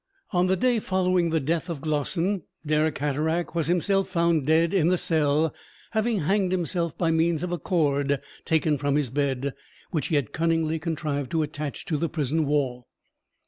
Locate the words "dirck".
2.65-2.97